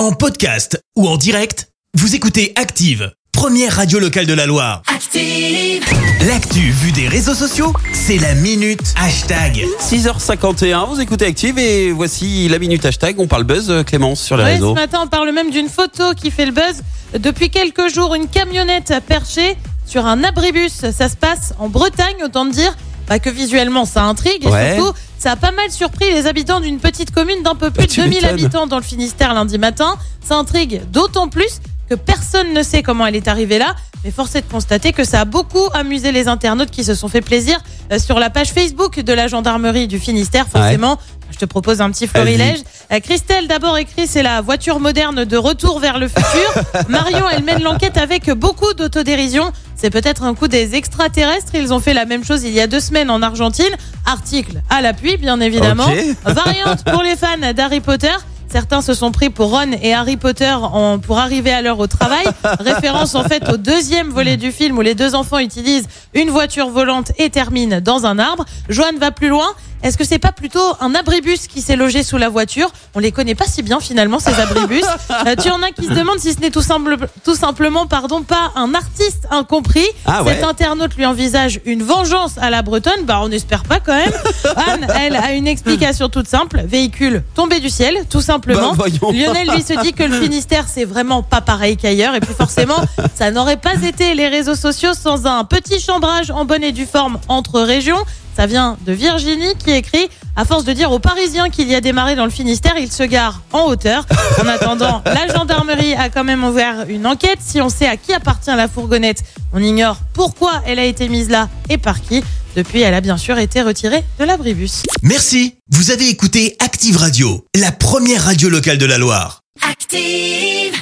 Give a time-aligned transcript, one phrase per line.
[0.00, 4.80] En podcast ou en direct, vous écoutez Active, première radio locale de la Loire.
[4.86, 5.84] Active.
[6.26, 9.62] L'actu vue des réseaux sociaux, c'est la minute hashtag.
[9.78, 13.20] 6h51, vous écoutez Active et voici la minute hashtag.
[13.20, 14.74] On parle buzz, euh, Clémence, sur les Ouais, réseaux.
[14.74, 16.80] ce matin, on parle même d'une photo qui fait le buzz.
[17.18, 20.72] Depuis quelques jours, une camionnette perchée sur un abribus.
[20.92, 22.74] Ça se passe en Bretagne, autant dire
[23.06, 24.44] bah, que visuellement, ça intrigue.
[24.46, 24.76] Et Ouais.
[24.76, 27.86] surtout, ça a pas mal surpris les habitants d'une petite commune d'un peu plus Bah,
[27.86, 28.30] de tu 2000 m'étonnes.
[28.30, 29.94] habitants dans le Finistère lundi matin.
[30.26, 33.74] Ça intrigue d'autant plus que personne ne sait comment elle est arrivée là.
[34.04, 37.08] Mais force est de constater que ça a beaucoup amusé les internautes qui se sont
[37.08, 37.58] fait plaisir
[37.92, 40.46] euh, sur la page Facebook de la gendarmerie du Finistère.
[40.48, 40.98] Forcément,
[41.30, 42.60] je te propose un petit florilège.
[42.90, 46.62] Euh, Christelle d'abord écrit c'est la voiture moderne de retour vers le futur.
[46.88, 49.52] Marion elle mène l'enquête avec beaucoup d'autodérision.
[49.80, 51.54] C'est peut-être un coup des extraterrestres.
[51.54, 53.74] Ils ont fait la même chose il y a deux semaines en Argentine.
[54.04, 55.86] Article à l'appui bien évidemment.
[56.24, 58.12] Variante pour les fans d'Harry Potter.
[58.52, 61.86] Certains se sont pris pour Ron et Harry Potter en- pour arriver à l'heure au
[61.86, 62.24] travail.
[62.60, 66.68] Référence en fait au deuxième volet du film où les deux enfants utilisent une voiture
[66.68, 68.44] volante et terminent dans un arbre.
[68.68, 69.46] Joanne va plus loin.
[69.82, 72.70] Est-ce que c'est pas plutôt un abribus qui s'est logé sous la voiture?
[72.94, 74.84] On les connaît pas si bien finalement ces abribus.
[75.26, 78.22] Euh, tu en as qui se demandent si ce n'est tout, simple- tout simplement pardon
[78.22, 79.84] pas un artiste incompris.
[80.06, 80.34] Ah ouais.
[80.36, 83.04] Cet internaute lui envisage une vengeance à la bretonne.
[83.04, 84.12] Bah on espère pas quand même.
[84.56, 86.62] Anne, elle a une explication toute simple.
[86.64, 88.74] Véhicule tombé du ciel, tout simplement.
[88.74, 88.86] Bah.
[89.12, 92.76] Lionel lui se dit que le Finistère c'est vraiment pas pareil qu'ailleurs et puis forcément
[93.14, 96.86] ça n'aurait pas été les réseaux sociaux sans un petit chambrage en bonne et due
[96.86, 97.98] forme entre régions.
[98.36, 101.80] Ça vient de Virginie qui écrit à force de dire aux Parisiens qu'il y a
[101.80, 104.06] des marées dans le Finistère, ils se garent en hauteur.
[104.42, 107.38] En attendant, la gendarmerie a quand même ouvert une enquête.
[107.40, 111.28] Si on sait à qui appartient la fourgonnette, on ignore pourquoi elle a été mise
[111.28, 112.22] là et par qui.
[112.56, 114.82] Depuis, elle a bien sûr été retirée de l'abribus.
[115.02, 119.42] Merci, vous avez écouté Active Radio, la première radio locale de la Loire.
[119.68, 120.79] Active.